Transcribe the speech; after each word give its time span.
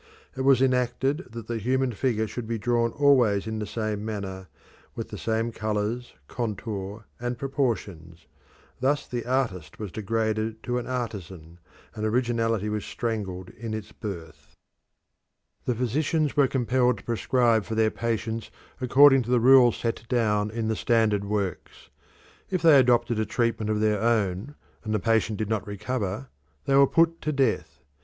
It 0.35 0.41
was 0.41 0.63
enacted 0.63 1.25
that 1.31 1.45
the 1.45 1.59
human 1.59 1.91
figure 1.91 2.25
should 2.27 2.47
be 2.47 2.57
drawn 2.57 2.89
always 2.93 3.45
in 3.45 3.59
the 3.59 3.67
same 3.67 4.03
manner, 4.03 4.47
with 4.95 5.09
the 5.09 5.17
same 5.19 5.51
colours, 5.51 6.15
contour, 6.27 7.05
and 7.19 7.37
proportions. 7.37 8.25
Thus 8.79 9.05
the 9.05 9.27
artist 9.27 9.77
was 9.77 9.91
degraded 9.91 10.63
to 10.63 10.79
an 10.79 10.87
artisan, 10.87 11.59
and 11.93 12.03
originality 12.03 12.67
was 12.67 12.83
strangled 12.83 13.51
in 13.51 13.75
its 13.75 13.91
birth. 13.91 14.55
The 15.65 15.75
physicians 15.75 16.35
were 16.35 16.47
compelled 16.47 16.97
to 16.97 17.03
prescribe 17.03 17.65
for 17.65 17.75
their 17.75 17.91
patients 17.91 18.49
according 18.81 19.21
to 19.21 19.29
the 19.29 19.39
rules 19.39 19.77
set 19.77 20.07
down 20.09 20.49
in 20.49 20.67
the 20.67 20.75
standard 20.75 21.25
works. 21.25 21.91
If 22.49 22.63
they 22.63 22.79
adopted 22.79 23.19
a 23.19 23.25
treatment 23.27 23.69
of 23.69 23.79
their 23.81 24.01
own 24.01 24.55
and 24.83 24.95
the 24.95 24.99
patient 24.99 25.37
did 25.37 25.47
not 25.47 25.67
recover, 25.67 26.29
they 26.65 26.73
were 26.73 26.87
put 26.87 27.21
to 27.21 27.31
death. 27.31 27.81